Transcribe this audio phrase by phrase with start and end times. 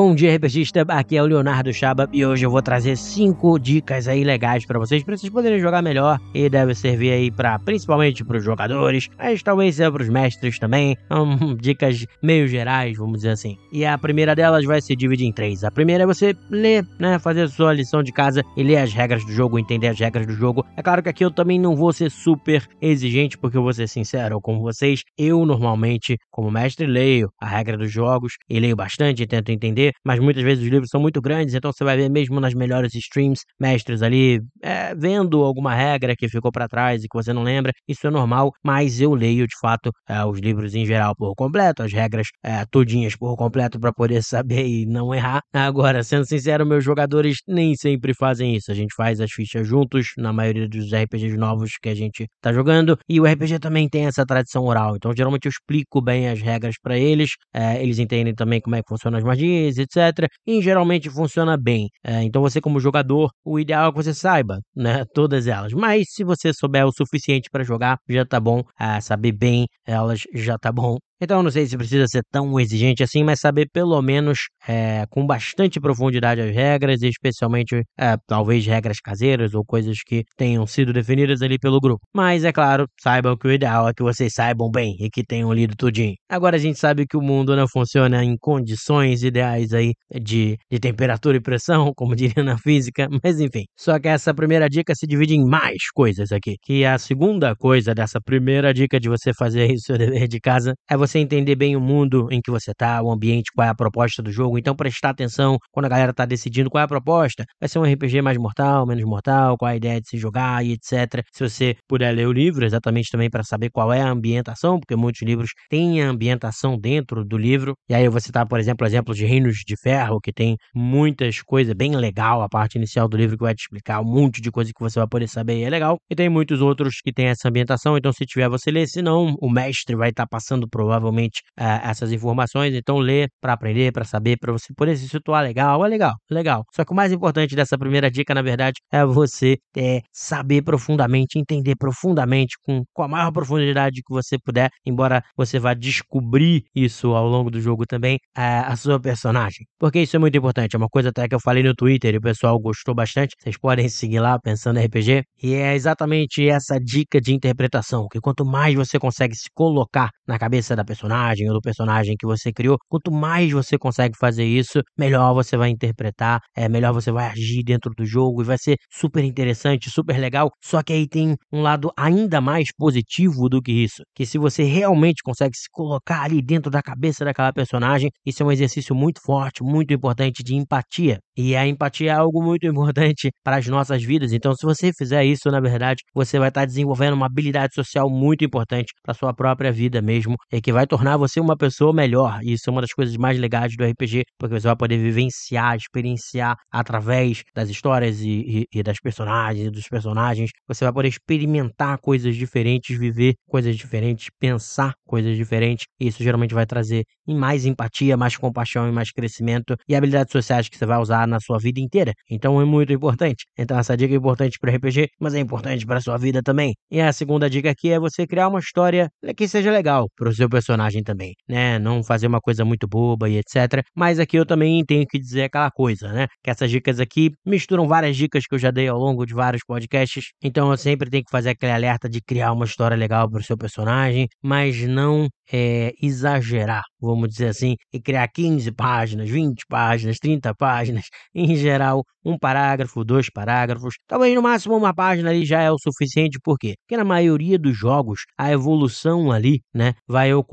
[0.00, 0.82] Bom dia, RPGista.
[0.90, 4.78] Aqui é o Leonardo Chaba e hoje eu vou trazer cinco dicas aí legais para
[4.78, 9.08] vocês, para vocês poderem jogar melhor e deve servir aí para principalmente para os jogadores,
[9.18, 10.96] mas talvez seja para os mestres também.
[11.10, 13.58] Hum, dicas meio gerais, vamos dizer assim.
[13.72, 15.64] E a primeira delas vai se dividir em três.
[15.64, 18.92] A primeira é você ler, né, fazer a sua lição de casa e ler as
[18.92, 20.64] regras do jogo, entender as regras do jogo.
[20.76, 23.88] É claro que aqui eu também não vou ser super exigente, porque eu vou ser
[23.88, 25.02] sincero com vocês.
[25.18, 30.18] Eu normalmente, como mestre, leio a regra dos jogos e leio bastante tento entender, mas
[30.20, 33.42] muitas vezes os livros são muito grandes, então você vai ver mesmo nas melhores streams,
[33.60, 37.72] mestres ali é, vendo alguma regra que ficou para trás e que você não lembra.
[37.86, 41.82] Isso é normal, mas eu leio de fato é, os livros em geral por completo,
[41.82, 45.40] as regras é, todinhas por completo para poder saber e não errar.
[45.52, 48.70] Agora, sendo sincero, meus jogadores nem sempre fazem isso.
[48.70, 52.52] A gente faz as fichas juntos na maioria dos RPGs novos que a gente tá
[52.52, 54.96] jogando e o RPG também tem essa tradição oral.
[54.96, 58.82] Então, geralmente eu explico bem as regras para eles, é, eles entendem também como é
[58.82, 60.28] que funcionam as magias, etc.
[60.46, 61.88] E geralmente funciona bem.
[62.04, 65.72] É, então, você como jogador, o ideal é que você saiba, né, todas elas.
[65.72, 68.62] Mas se você souber o suficiente para jogar, já tá bom.
[68.80, 70.98] É, saber bem elas já tá bom.
[71.20, 75.26] Então, não sei se precisa ser tão exigente assim, mas saber pelo menos é, com
[75.26, 81.42] bastante profundidade as regras, especialmente é, talvez regras caseiras ou coisas que tenham sido definidas
[81.42, 82.00] ali pelo grupo.
[82.14, 85.52] Mas é claro, saibam que o ideal é que vocês saibam bem e que tenham
[85.52, 86.14] lido tudinho.
[86.28, 90.78] Agora a gente sabe que o mundo não funciona em condições ideais aí de, de
[90.78, 93.64] temperatura e pressão, como diria na física, mas enfim.
[93.76, 96.56] Só que essa primeira dica se divide em mais coisas aqui.
[96.62, 100.74] Que a segunda coisa dessa primeira dica de você fazer isso seu dever de casa
[100.90, 103.70] é você você entender bem o mundo em que você tá, o ambiente, qual é
[103.70, 104.58] a proposta do jogo.
[104.58, 107.44] Então, prestar atenção quando a galera tá decidindo qual é a proposta.
[107.60, 110.64] Vai ser um RPG mais mortal, menos mortal, qual é a ideia de se jogar
[110.64, 111.22] e etc.
[111.32, 114.94] Se você puder ler o livro, exatamente também para saber qual é a ambientação, porque
[114.94, 117.74] muitos livros têm a ambientação dentro do livro.
[117.88, 121.74] E aí você tá, por exemplo, exemplo de Reinos de Ferro, que tem muitas coisas
[121.74, 124.70] bem legal, a parte inicial do livro que vai te explicar um monte de coisa
[124.76, 125.98] que você vai poder saber e é legal.
[126.10, 129.34] E tem muitos outros que tem essa ambientação, então se tiver você lê, se não,
[129.40, 132.74] o mestre vai estar tá passando provavelmente provavelmente uh, essas informações.
[132.74, 136.64] Então, ler para aprender, para saber, para você poder se situar legal, é legal, legal.
[136.74, 141.38] Só que o mais importante dessa primeira dica, na verdade, é você é, saber profundamente,
[141.38, 147.14] entender profundamente, com, com a maior profundidade que você puder, embora você vá descobrir isso
[147.14, 149.66] ao longo do jogo também, uh, a sua personagem.
[149.78, 150.74] Porque isso é muito importante.
[150.74, 153.34] É uma coisa até que eu falei no Twitter e o pessoal gostou bastante.
[153.38, 155.22] Vocês podem seguir lá pensando RPG.
[155.42, 160.38] E é exatamente essa dica de interpretação, que quanto mais você consegue se colocar na
[160.38, 162.76] cabeça da personagem ou do personagem que você criou.
[162.88, 167.62] Quanto mais você consegue fazer isso, melhor você vai interpretar, é melhor você vai agir
[167.62, 170.50] dentro do jogo e vai ser super interessante, super legal.
[170.64, 174.62] Só que aí tem um lado ainda mais positivo do que isso, que se você
[174.64, 179.20] realmente consegue se colocar ali dentro da cabeça daquela personagem, isso é um exercício muito
[179.24, 181.18] forte, muito importante de empatia.
[181.36, 184.32] E a empatia é algo muito importante para as nossas vidas.
[184.32, 188.44] Então, se você fizer isso, na verdade, você vai estar desenvolvendo uma habilidade social muito
[188.44, 192.40] importante para sua própria vida mesmo, e que vai tornar você uma pessoa melhor.
[192.42, 195.76] E isso é uma das coisas mais legais do RPG, porque você vai poder vivenciar,
[195.76, 200.50] experienciar através das histórias e, e, e das personagens e dos personagens.
[200.66, 205.86] Você vai poder experimentar coisas diferentes, viver coisas diferentes, pensar coisas diferentes.
[206.00, 210.68] E isso geralmente vai trazer mais empatia, mais compaixão e mais crescimento e habilidades sociais
[210.68, 212.12] que você vai usar na sua vida inteira.
[212.30, 213.44] Então é muito importante.
[213.56, 216.74] Então essa dica é importante para RPG, mas é importante para sua vida também.
[216.90, 220.34] E a segunda dica aqui é você criar uma história que seja legal para o
[220.34, 221.78] seu personagem personagem também, né?
[221.78, 223.82] Não fazer uma coisa muito boba e etc.
[223.96, 226.26] Mas aqui eu também tenho que dizer aquela coisa, né?
[226.42, 229.62] Que essas dicas aqui misturam várias dicas que eu já dei ao longo de vários
[229.66, 230.26] podcasts.
[230.42, 233.44] Então eu sempre tenho que fazer aquele alerta de criar uma história legal para o
[233.44, 240.18] seu personagem, mas não é, exagerar, vamos dizer assim, e criar 15 páginas, 20 páginas,
[240.18, 241.04] 30 páginas,
[241.34, 245.78] em geral, um parágrafo, dois parágrafos, talvez no máximo uma página ali já é o
[245.78, 246.74] suficiente, por quê?
[246.82, 250.47] Porque na maioria dos jogos a evolução ali, né, vai ocorrer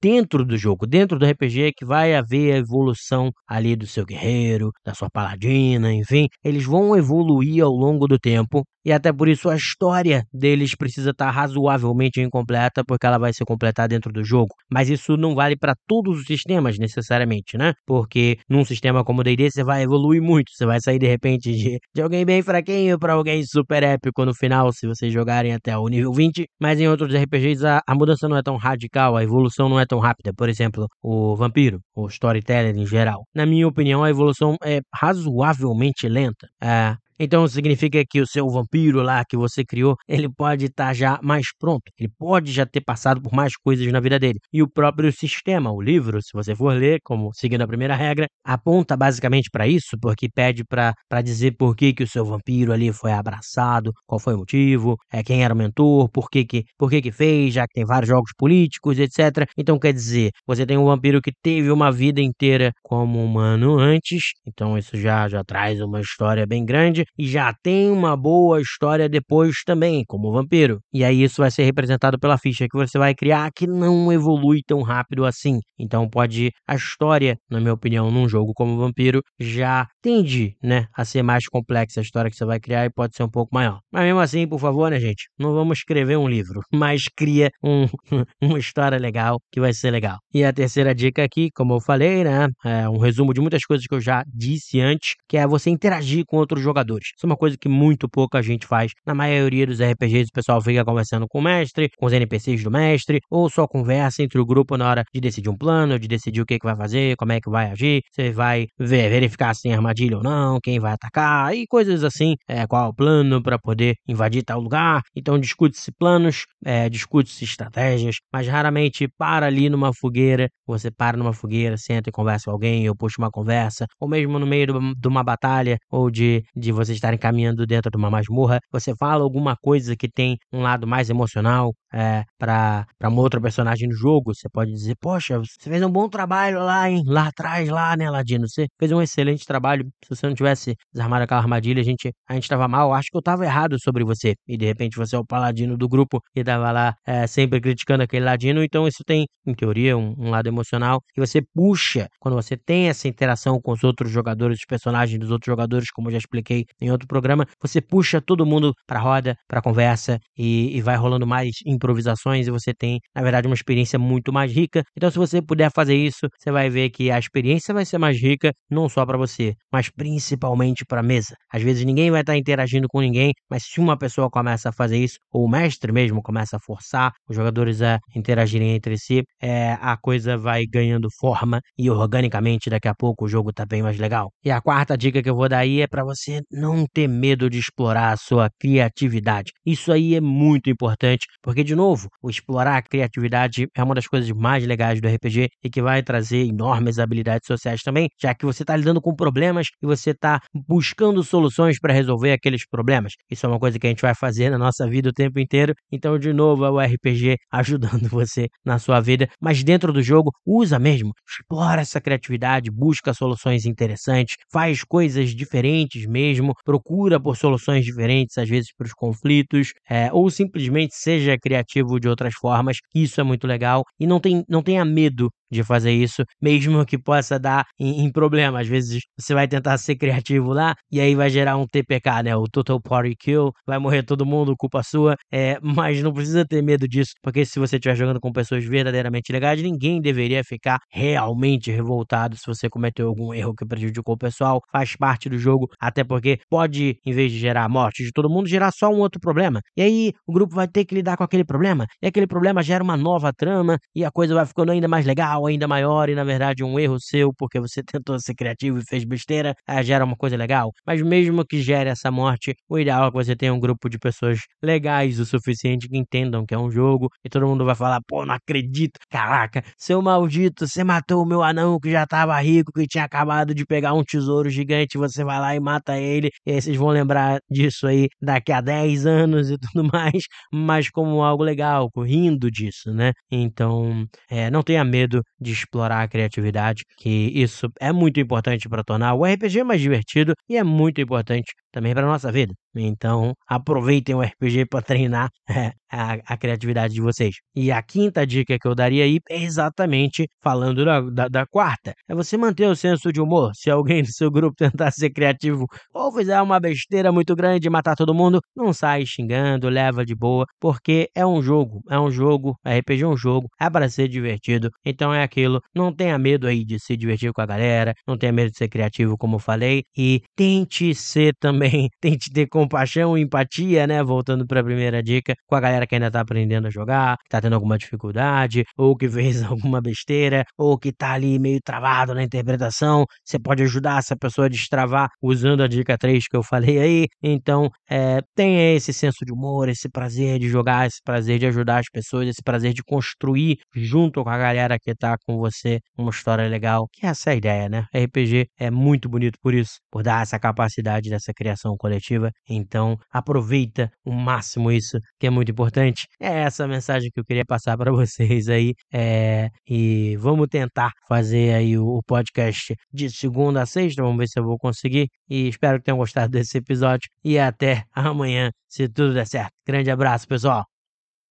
[0.00, 4.70] dentro do jogo, dentro do RPG que vai haver a evolução ali do seu guerreiro,
[4.84, 9.48] da sua paladina, enfim, eles vão evoluir ao longo do tempo e até por isso
[9.48, 14.54] a história deles precisa estar razoavelmente incompleta, porque ela vai ser completada dentro do jogo.
[14.70, 17.72] Mas isso não vale para todos os sistemas necessariamente, né?
[17.86, 21.52] Porque num sistema como o D&D você vai evoluir muito, você vai sair de repente
[21.52, 25.76] de, de alguém bem fraquinho para alguém super épico no final, se vocês jogarem até
[25.76, 26.46] o nível 20.
[26.60, 29.86] Mas em outros RPGs a, a mudança não é tão radical, a evolução não é
[29.86, 30.32] tão rápida.
[30.36, 33.24] Por exemplo, o Vampiro, o Storyteller em geral.
[33.34, 36.48] Na minha opinião, a evolução é razoavelmente lenta.
[36.62, 40.92] É, Então significa que o seu vampiro lá que você criou, ele pode estar tá
[40.92, 44.40] já mais pronto, ele pode já ter passado por mais coisas na vida dele.
[44.52, 48.26] E o próprio sistema, o livro, se você for ler, como seguindo a primeira regra,
[48.44, 52.92] aponta basicamente para isso, porque pede para dizer por que, que o seu vampiro ali
[52.92, 56.90] foi abraçado, qual foi o motivo, é quem era o mentor, por que que, por
[56.90, 59.46] que que fez, já que tem vários jogos políticos, etc.
[59.56, 64.32] Então quer dizer, você tem um vampiro que teve uma vida inteira como humano antes,
[64.46, 69.08] então isso já já traz uma história bem grande e já tem uma boa história
[69.08, 70.80] depois também, como vampiro.
[70.92, 74.60] E aí isso vai ser representado pela ficha que você vai criar que não evolui
[74.66, 75.58] tão rápido assim.
[75.78, 81.04] Então pode a história, na minha opinião, num jogo como vampiro já tende, né, a
[81.04, 83.80] ser mais complexa a história que você vai criar e pode ser um pouco maior.
[83.92, 87.86] Mas mesmo assim, por favor, né, gente, não vamos escrever um livro, mas cria um,
[88.40, 90.18] uma história legal que vai ser legal.
[90.32, 93.86] E a terceira dica aqui, como eu falei, né, é um resumo de muitas coisas
[93.86, 96.62] que eu já disse antes, que é você interagir com outros
[96.94, 97.08] jogadores.
[97.16, 98.92] Isso é uma coisa que muito pouca gente faz.
[99.06, 102.70] Na maioria dos RPGs, o pessoal fica conversando com o mestre, com os NPCs do
[102.70, 106.40] mestre, ou só conversa entre o grupo na hora de decidir um plano, de decidir
[106.40, 108.02] o que, que vai fazer, como é que vai agir.
[108.10, 112.34] Você vai ver, verificar se tem armadilha ou não, quem vai atacar e coisas assim.
[112.48, 115.02] É, qual o plano para poder invadir tal lugar.
[115.14, 120.48] Então discute-se planos, é, discute-se estratégias, mas raramente para ali numa fogueira.
[120.66, 124.38] Você para numa fogueira, senta e conversa com alguém, ou puxa uma conversa, ou mesmo
[124.38, 128.60] no meio de uma batalha, ou de, de vocês estarem caminhando dentro de uma masmorra,
[128.70, 133.88] você fala alguma coisa que tem um lado mais emocional é, para uma outra personagem
[133.88, 134.34] no jogo.
[134.34, 137.02] Você pode dizer, poxa, você fez um bom trabalho lá, hein?
[137.06, 138.48] Lá atrás, lá, né, Ladino?
[138.48, 139.86] Você fez um excelente trabalho.
[140.04, 142.92] Se você não tivesse desarmado aquela armadilha, a gente, a gente tava mal.
[142.92, 144.34] Acho que eu tava errado sobre você.
[144.46, 148.02] E de repente você é o paladino do grupo e tava lá é, sempre criticando
[148.02, 148.62] aquele ladino.
[148.64, 151.00] Então isso tem, em teoria, um, um lado emocional.
[151.16, 155.30] E você puxa, quando você tem essa interação com os outros jogadores, os personagens dos
[155.30, 159.36] outros jogadores, como eu já expliquei em outro programa, você puxa todo mundo pra roda,
[159.46, 163.98] pra conversa e, e vai rolando mais improvisações e você tem, na verdade, uma experiência
[163.98, 164.82] muito mais rica.
[164.96, 168.20] Então, se você puder fazer isso, você vai ver que a experiência vai ser mais
[168.20, 171.34] rica, não só para você, mas principalmente para a mesa.
[171.52, 174.96] Às vezes ninguém vai estar interagindo com ninguém, mas se uma pessoa começa a fazer
[174.96, 179.72] isso, ou o mestre mesmo começa a forçar os jogadores a interagirem entre si, é,
[179.80, 183.98] a coisa vai ganhando forma e organicamente daqui a pouco o jogo tá bem mais
[183.98, 184.30] legal.
[184.44, 187.50] E a quarta dica que eu vou dar aí é para você não ter medo
[187.50, 189.52] de explorar a sua criatividade.
[189.66, 194.06] Isso aí é muito importante, porque de novo, o explorar a criatividade é uma das
[194.06, 198.44] coisas mais legais do RPG e que vai trazer enormes habilidades sociais também, já que
[198.44, 203.12] você está lidando com problemas e você está buscando soluções para resolver aqueles problemas.
[203.30, 205.74] Isso é uma coisa que a gente vai fazer na nossa vida o tempo inteiro.
[205.92, 210.30] Então, de novo, é o RPG ajudando você na sua vida, mas dentro do jogo,
[210.46, 217.84] usa mesmo, explora essa criatividade, busca soluções interessantes, faz coisas diferentes mesmo, procura por soluções
[217.84, 221.63] diferentes, às vezes para os conflitos, é, ou simplesmente seja criativo
[222.00, 222.78] de outras formas.
[222.94, 226.98] Isso é muito legal e não, tem, não tenha medo de fazer isso, mesmo que
[226.98, 228.60] possa dar em, em problema.
[228.60, 232.36] Às vezes você vai tentar ser criativo lá e aí vai gerar um TPK, né?
[232.36, 235.16] O Total Party Kill, vai morrer todo mundo, culpa sua.
[235.32, 239.32] É, mas não precisa ter medo disso, porque se você estiver jogando com pessoas verdadeiramente
[239.32, 244.60] legais, ninguém deveria ficar realmente revoltado se você cometeu algum erro que prejudicou o pessoal.
[244.72, 248.28] Faz parte do jogo, até porque pode, em vez de gerar a morte de todo
[248.28, 249.60] mundo, gerar só um outro problema.
[249.76, 252.82] E aí o grupo vai ter que lidar com aquele problema, e aquele problema gera
[252.82, 256.24] uma nova trama, e a coisa vai ficando ainda mais legal ainda maior e na
[256.24, 260.16] verdade um erro seu porque você tentou ser criativo e fez besteira, ah, gera uma
[260.16, 260.70] coisa legal.
[260.86, 263.98] Mas mesmo que gere essa morte, o ideal é que você tenha um grupo de
[263.98, 268.00] pessoas legais o suficiente que entendam que é um jogo e todo mundo vai falar:
[268.06, 272.72] pô, não acredito, caraca, seu maldito, você matou o meu anão que já tava rico,
[272.72, 276.52] que tinha acabado de pegar um tesouro gigante, você vai lá e mata ele, e
[276.52, 281.22] aí vocês vão lembrar disso aí daqui a 10 anos e tudo mais, mas como
[281.22, 283.12] algo legal, rindo disso, né?
[283.30, 288.84] Então, é, não tenha medo de explorar a criatividade, que isso é muito importante para
[288.84, 292.54] tornar o RPG mais divertido e é muito importante também para nossa vida.
[292.76, 295.28] Então, aproveitem o RPG para treinar
[295.90, 297.34] a, a, criatividade de vocês.
[297.54, 301.92] E a quinta dica que eu daria aí é exatamente falando da, da, da, quarta:
[302.08, 303.50] é você manter o senso de humor.
[303.54, 307.70] Se alguém do seu grupo tentar ser criativo ou fizer uma besteira muito grande e
[307.70, 312.10] matar todo mundo, não sai xingando, leva de boa, porque é um jogo, é um
[312.10, 314.70] jogo, RPG é um jogo, é para ser divertido.
[314.84, 318.32] Então é aquilo, não tenha medo aí de se divertir com a galera, não tenha
[318.32, 323.16] medo de ser criativo, como eu falei, e tente ser também também tente ter compaixão
[323.16, 324.02] e empatia, né?
[324.02, 327.28] Voltando para a primeira dica, com a galera que ainda tá aprendendo a jogar, que
[327.28, 332.14] tá tendo alguma dificuldade, ou que fez alguma besteira, ou que tá ali meio travado
[332.14, 333.04] na interpretação.
[333.24, 337.06] Você pode ajudar essa pessoa a destravar usando a dica 3 que eu falei aí.
[337.22, 341.78] Então, é, tenha esse senso de humor, esse prazer de jogar, esse prazer de ajudar
[341.78, 346.10] as pessoas, esse prazer de construir junto com a galera que tá com você uma
[346.10, 347.86] história legal, que essa é a ideia, né?
[347.94, 352.30] RPG é muito bonito por isso, por dar essa capacidade dessa criação coletiva.
[352.48, 356.06] Então, aproveita o máximo isso, que é muito importante.
[356.20, 358.74] É essa mensagem que eu queria passar para vocês aí.
[358.92, 364.38] É, e vamos tentar fazer aí o podcast de segunda a sexta, vamos ver se
[364.38, 365.08] eu vou conseguir.
[365.28, 367.08] E espero que tenham gostado desse episódio.
[367.24, 369.52] E até amanhã, se tudo der certo.
[369.66, 370.73] Grande abraço, pessoal.